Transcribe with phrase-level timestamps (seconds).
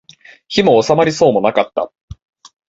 [0.47, 1.93] 火も納まりそうもなかった